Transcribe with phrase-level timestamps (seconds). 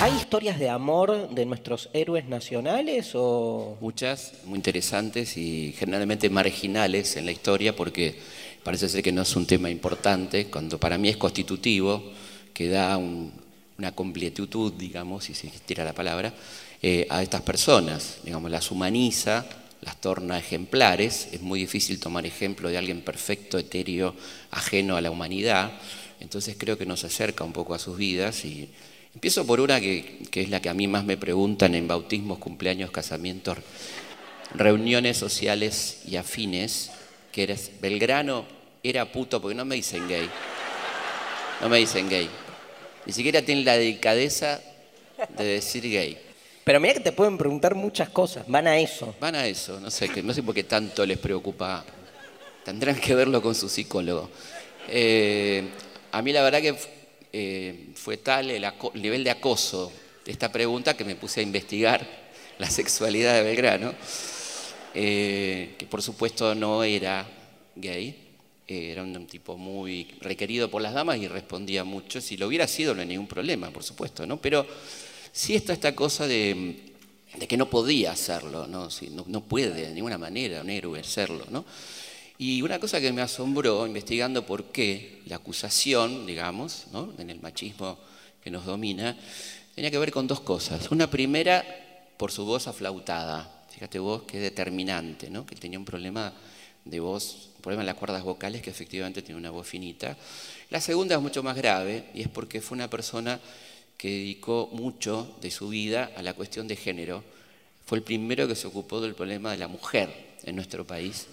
[0.00, 3.76] ¿Hay historias de amor de nuestros héroes nacionales o...?
[3.80, 8.16] Muchas, muy interesantes y generalmente marginales en la historia porque
[8.62, 12.12] parece ser que no es un tema importante, cuando para mí es constitutivo,
[12.54, 16.32] que da una completitud, digamos, si se existiera la palabra,
[16.80, 19.46] eh, a estas personas, digamos, las humaniza,
[19.80, 24.14] las torna ejemplares, es muy difícil tomar ejemplo de alguien perfecto, etéreo,
[24.52, 25.72] ajeno a la humanidad,
[26.20, 28.68] entonces creo que nos acerca un poco a sus vidas y
[29.14, 32.90] Empiezo por una que, es la que a mí más me preguntan en bautismos, cumpleaños,
[32.90, 33.58] casamientos,
[34.54, 36.90] reuniones sociales y afines,
[37.32, 38.44] que eres Belgrano
[38.82, 40.28] era puto, porque no me dicen gay.
[41.60, 42.28] No me dicen gay.
[43.06, 44.60] Ni siquiera tienen la delicadeza
[45.36, 46.18] de decir gay.
[46.62, 49.14] Pero mira que te pueden preguntar muchas cosas, van a eso.
[49.18, 51.84] Van a eso, no sé, no sé por qué tanto les preocupa.
[52.64, 54.28] Tendrán que verlo con su psicólogo.
[54.86, 55.66] Eh,
[56.12, 56.97] a mí la verdad que
[57.32, 59.92] eh, fue tal el, nivel de acoso
[60.24, 62.06] de esta pregunta que me puse a investigar
[62.58, 63.94] la sexualidad de Belgrano,
[64.94, 67.26] eh, que por supuesto no era
[67.76, 68.24] gay,
[68.66, 72.20] era un tipo muy requerido por las damas y respondía mucho.
[72.20, 74.38] Si lo hubiera sido no hay ningún problema, por supuesto, ¿no?
[74.38, 74.66] Pero
[75.32, 76.76] sí está esta cosa de,
[77.48, 78.88] que no podía hacerlo, ¿no?
[79.10, 81.64] no, no puede de ninguna manera un héroe serlo, ¿no?
[82.40, 86.86] Y una cosa que me asombró investigando por qué la acusación, digamos,
[87.18, 87.98] en el machismo
[88.40, 89.16] que nos domina,
[89.74, 90.92] tenía que ver con dos cosas.
[90.92, 91.64] Una primera,
[92.16, 93.66] por su voz aflautada.
[93.70, 95.44] Fíjate vos qué determinante, ¿no?
[95.44, 96.32] que tenía un problema
[96.84, 100.16] de voz, un problema en las cuerdas vocales, que efectivamente tiene una voz finita.
[100.70, 103.40] La segunda es mucho más grave y es porque fue una persona
[103.96, 107.24] que dedicó mucho de su vida a la cuestión de género.
[107.84, 111.26] Fue el primero que se ocupó del problema de la mujer en nuestro país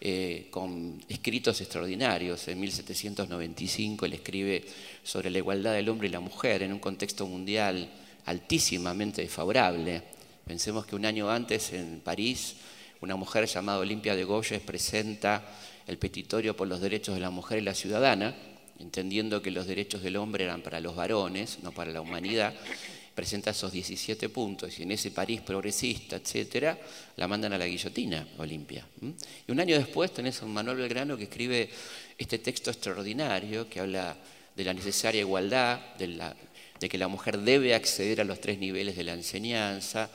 [0.00, 2.48] eh, con escritos extraordinarios.
[2.48, 4.64] En 1795 él escribe
[5.02, 7.88] sobre la igualdad del hombre y la mujer en un contexto mundial
[8.26, 10.02] altísimamente desfavorable.
[10.44, 12.56] Pensemos que un año antes en París
[13.00, 15.44] una mujer llamada Olimpia de Goyes presenta
[15.86, 18.34] el petitorio por los derechos de la mujer y la ciudadana,
[18.78, 22.54] entendiendo que los derechos del hombre eran para los varones, no para la humanidad,
[23.16, 26.78] presenta esos 17 puntos y en ese París progresista, etcétera,
[27.16, 28.86] la mandan a la guillotina, Olimpia.
[29.00, 31.70] Y un año después tenés a Manuel Belgrano que escribe
[32.18, 34.14] este texto extraordinario que habla
[34.54, 39.04] de la necesaria igualdad, de, que la mujer debe acceder a los tres niveles de
[39.04, 40.10] la enseñanza,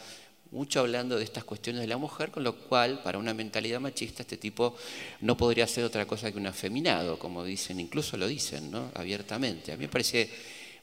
[0.52, 4.22] mucho hablando de estas cuestiones de la mujer, con lo cual, para una mentalidad machista,
[4.22, 4.76] este tipo
[5.22, 8.92] no podría ser otra cosa que un afeminado, como dicen, incluso lo dicen, ¿no?
[8.94, 9.72] abiertamente.
[9.72, 10.30] A mí me parece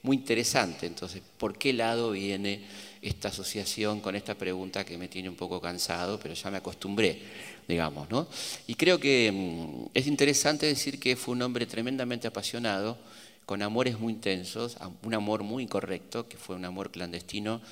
[0.02, 0.86] muy interesante.
[0.86, 2.62] Entonces, ¿por qué lado viene
[3.02, 7.20] esta asociación con esta pregunta que me tiene un poco cansado, pero ya me acostumbré,
[7.66, 8.26] digamos, ¿no?
[8.66, 12.98] Y creo que mm, es interesante decir que fue un hombre tremendamente apasionado,
[13.46, 17.62] con amores muy intensos, un amor muy correcto, que fue un amor clandestino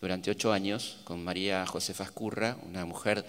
[0.00, 3.24] durante ocho años, con María Josefa Escurra, una mujer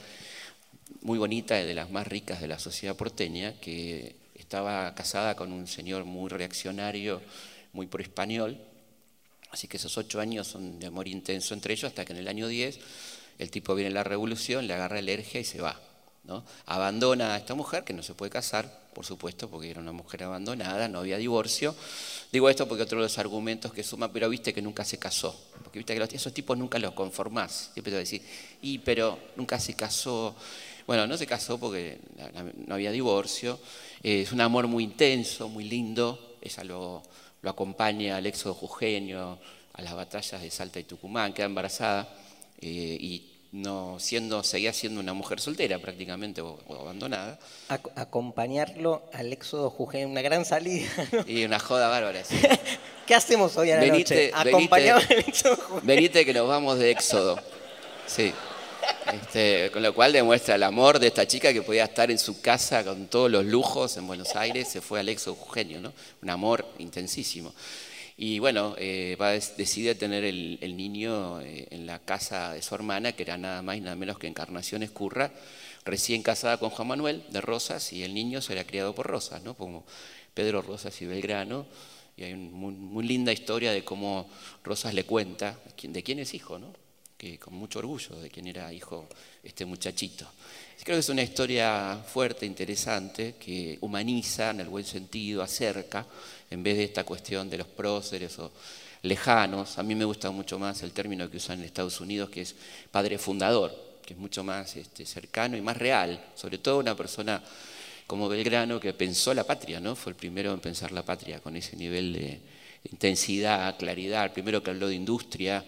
[1.01, 5.51] muy bonita y de las más ricas de la sociedad porteña, que estaba casada con
[5.51, 7.21] un señor muy reaccionario,
[7.75, 8.57] muy por español,
[9.51, 12.27] así que esos ocho años son de amor intenso entre ellos, hasta que en el
[12.27, 12.79] año 10
[13.37, 15.79] el tipo viene la revolución, le agarra alergia y se va.
[16.23, 16.43] ¿no?
[16.65, 20.23] Abandona a esta mujer, que no se puede casar, por supuesto, porque era una mujer
[20.23, 21.75] abandonada, no había divorcio.
[22.31, 25.39] Digo esto porque otro de los argumentos que suma, pero viste que nunca se casó,
[25.63, 27.71] porque viste que esos tipos nunca los conformás.
[27.73, 28.21] Siempre te voy a decir,
[28.61, 30.35] y pero nunca se casó.
[30.87, 31.99] Bueno, no se casó porque
[32.67, 33.59] no había divorcio.
[34.01, 36.37] es un amor muy intenso, muy lindo.
[36.41, 37.03] Ella lo,
[37.45, 39.37] lo acompaña al éxodo jujeño,
[39.73, 42.09] a las batallas de Salta y Tucumán, queda embarazada
[42.59, 47.37] eh, y no siendo, seguía siendo una mujer soltera prácticamente o, abandonada.
[47.69, 50.89] acompañarlo al éxodo jujeño, una gran salida.
[51.27, 52.23] Y una joda bárbara.
[53.05, 54.31] ¿Qué hacemos hoy a la noche?
[54.33, 55.81] Acompañar al éxodo jujeño.
[55.83, 57.39] Venite que nos vamos de éxodo.
[58.07, 58.33] Sí.
[59.15, 62.41] Este, con lo cual demuestra el amor de esta chica que podía estar en su
[62.41, 65.93] casa con todos los lujos en Buenos Aires, se fue al ex Eugenio, ¿no?
[66.21, 67.53] un amor intensísimo.
[68.17, 69.17] Y bueno, eh,
[69.57, 73.77] decide tener el, niño eh, en la casa de su hermana, que era nada más
[73.77, 75.31] y nada menos que Encarnación Escurra,
[75.85, 79.43] recién casada con Juan Manuel de Rosas, y el niño se era criado por Rosas,
[79.43, 79.53] ¿no?
[79.53, 79.85] como
[80.33, 81.67] Pedro Rosas y Belgrano.
[82.17, 84.29] Y hay una muy, muy linda historia de cómo
[84.63, 86.84] Rosas le cuenta de quién es hijo, ¿no?
[87.33, 89.07] Con mucho orgullo de quién era hijo
[89.43, 90.25] este muchachito.
[90.83, 96.05] Creo que es una historia fuerte, interesante, que humaniza en el buen sentido, acerca,
[96.49, 98.51] en vez de esta cuestión de los próceres o
[99.01, 99.77] lejanos.
[99.77, 102.55] A mí me gusta mucho más el término que usan en Estados Unidos, que es
[102.91, 103.73] padre fundador,
[104.05, 107.41] que es mucho más este, cercano y más real, sobre todo una persona
[108.05, 109.95] como Belgrano que pensó la patria, ¿no?
[109.95, 112.39] Fue el primero en pensar la patria con ese nivel de,
[112.91, 114.25] intensidad, claridad.
[114.25, 115.63] El primero que habló de industria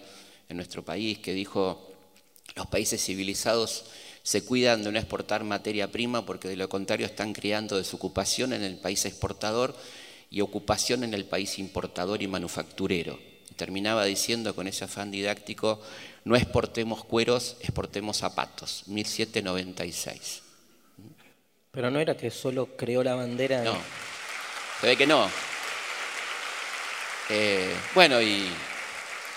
[0.48, 1.92] en nuestro país, que dijo,
[2.56, 3.84] los países civilizados
[4.22, 8.62] se cuidan de no exportar materia prima porque de lo contrario están creando desocupación en
[8.62, 9.74] el país exportador
[10.30, 13.18] y ocupación en el país importador y manufacturero.
[13.56, 15.80] terminaba diciendo con ese afán didáctico,
[16.24, 20.42] no exportemos cueros, exportemos zapatos, 1796.
[21.72, 23.64] Pero no era que solo creó la bandera.
[23.64, 23.76] No,
[24.80, 25.28] se ve que no.
[27.30, 28.48] Eh, bueno, y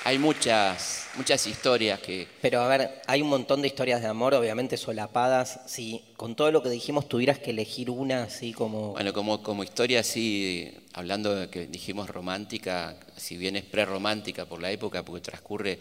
[0.04, 2.28] hay muchas, muchas historias que...
[2.42, 5.60] Pero a ver, hay un montón de historias de amor, obviamente solapadas.
[5.68, 8.94] Si con todo lo que dijimos tuvieras que elegir una así como...
[8.94, 14.60] Bueno, como, como historia así, hablando de que dijimos romántica, si bien es prerromántica por
[14.60, 15.78] la época, porque transcurre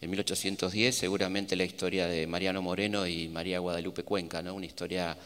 [0.00, 4.54] en 1810, seguramente la historia de Mariano Moreno y María Guadalupe Cuenca, ¿no?
[4.54, 5.16] Una historia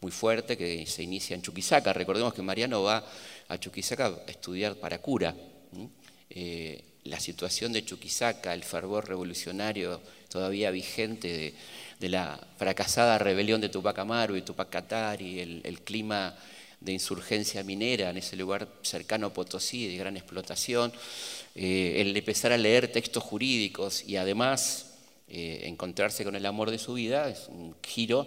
[0.00, 1.92] muy fuerte que se inicia en Chuquisaca.
[1.92, 3.04] Recordemos que Mariano va
[3.48, 5.34] a Chuquisaca a estudiar para cura.
[6.30, 11.54] Eh, la situación de Chuquisaca, el fervor revolucionario todavía vigente
[11.98, 16.36] de, la fracasada rebelión de Tupac Amaru y Tupac Katari, el, el clima
[16.80, 20.92] de insurgencia minera en ese lugar cercano a Potosí, de gran explotación,
[21.54, 24.94] eh, el empezar a leer textos jurídicos y además
[25.28, 28.26] eh, encontrarse con el amor de su vida es un giro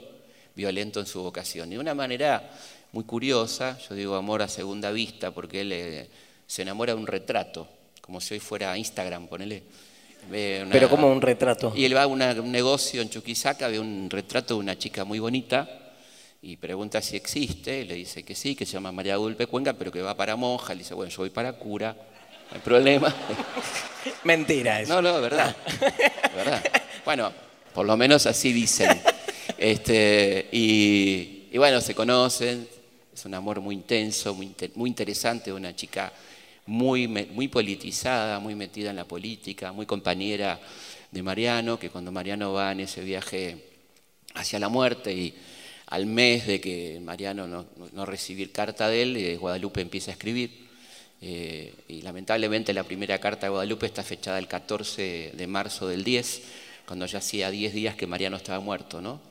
[0.56, 1.70] violento en su vocación.
[1.72, 2.52] De una manera
[2.92, 6.08] muy curiosa, yo digo amor a segunda vista, porque él
[6.46, 7.68] se enamora de un retrato
[8.04, 9.64] como si hoy fuera Instagram, ponele.
[10.30, 11.72] Pero como un retrato.
[11.74, 15.20] Y él va a un negocio en Chuquisaca, ve un retrato de una chica muy
[15.20, 15.70] bonita
[16.42, 19.90] y pregunta si existe, le dice que sí, que se llama María Dulpe Cuenca, pero
[19.90, 23.16] que va para monja, le dice, bueno, yo voy para cura, no hay problema.
[24.26, 24.94] Mentira eso.
[24.94, 25.56] No, no, verdad,
[26.36, 26.62] verdad.
[27.06, 27.32] Bueno,
[27.74, 29.02] por lo menos así dicen.
[29.58, 32.68] Este, y, bueno, se conocen,
[33.14, 36.12] es un amor muy intenso, muy, muy interesante, una chica
[36.66, 40.60] muy, muy politizada, muy metida en la política, muy compañera
[41.12, 43.58] de Mariano, que cuando Mariano va en ese viaje
[44.34, 45.36] hacia la muerte y
[45.88, 50.14] al mes de que Mariano no, no recibir carta de él, eh, Guadalupe empieza a
[50.14, 50.64] escribir.
[51.22, 56.04] Eh, y lamentablemente la primera carta de Guadalupe está fechada el 14 de marzo del
[56.04, 56.42] 10,
[56.86, 59.22] cuando ya hacía 10 días que Mariano estaba muerto, ¿no?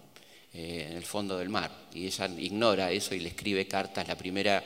[0.55, 1.71] Eh, en el fondo del mar.
[1.93, 4.09] Y ella ignora eso y le escribe cartas.
[4.09, 4.63] La primera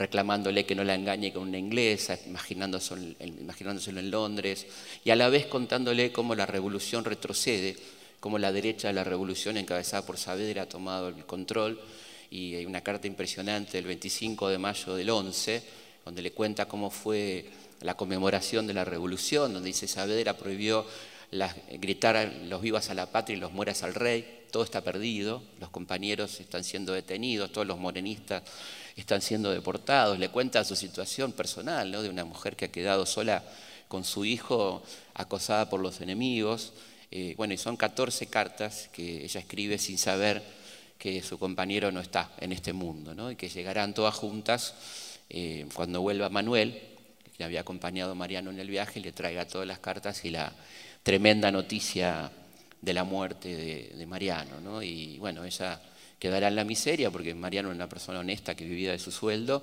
[0.00, 4.66] reclamándole que no la engañe con una inglesa, imaginándoselo, en Londres,
[5.04, 7.76] y a la vez contándole cómo la revolución retrocede,
[8.18, 11.78] cómo la derecha de la revolución encabezada por Saavedra ha tomado el control,
[12.30, 15.62] y hay una carta impresionante del 25 de mayo del 11,
[16.06, 17.50] donde le cuenta cómo fue
[17.82, 20.86] la conmemoración de la revolución, donde dice Saavedra prohibió
[21.78, 25.70] gritar los vivas a la patria y los mueras al rey, todo está perdido, los
[25.70, 28.42] compañeros están siendo detenidos, todos los morenistas
[28.96, 30.18] están siendo deportados.
[30.18, 33.44] Le cuenta su situación personal, de una mujer que ha quedado sola
[33.88, 34.82] con su hijo,
[35.14, 36.72] acosada por los enemigos.
[37.10, 40.42] Eh, bueno, y son 14 cartas que ella escribe sin saber
[40.98, 44.74] que su compañero no está en este mundo, y que llegarán todas juntas
[45.30, 46.78] eh, cuando vuelva Manuel,
[47.36, 50.30] que había acompañado a Mariano en el viaje, y le traiga todas las cartas y
[50.30, 50.52] la
[51.02, 52.30] tremenda noticia
[52.80, 54.60] de la muerte de, Mariano.
[54.60, 54.82] ¿no?
[54.82, 55.80] Y bueno, ella
[56.18, 59.62] quedará en la miseria, porque Mariano es una persona honesta que vivía de su sueldo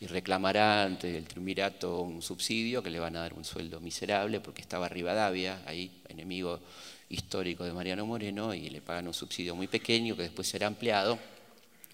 [0.00, 4.40] y reclamará ante el triunvirato un subsidio que le van a dar un sueldo miserable
[4.40, 6.60] porque estaba Rivadavia, ahí enemigo
[7.08, 11.18] histórico de Mariano Moreno, y le pagan un subsidio muy pequeño que después será ampliado.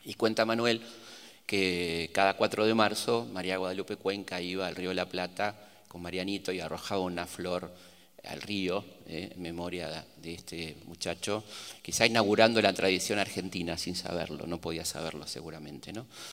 [0.05, 0.83] Y cuenta Manuel
[1.47, 5.55] que cada 4 de marzo María Guadalupe Cuenca iba al río la Plata
[5.87, 7.71] con Marianito y arrojaba una flor
[8.25, 11.43] al río, eh, en memoria de este muchacho,
[11.83, 15.93] quizá inaugurando la tradición argentina sin saberlo, no podía saberlo seguramente.
[15.93, 16.07] ¿no?